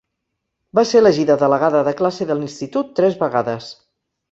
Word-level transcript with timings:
Va 0.79 0.83
ser 0.91 1.01
elegida 1.01 1.35
delegada 1.43 1.83
de 1.89 1.95
classe 2.01 2.29
de 2.33 2.39
l'institut 2.41 2.91
tres 3.03 3.21
vegades. 3.23 3.71